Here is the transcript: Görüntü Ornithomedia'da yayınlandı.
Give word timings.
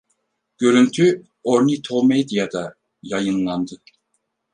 Görüntü 0.57 1.23
Ornithomedia'da 1.43 2.75
yayınlandı. 3.03 3.81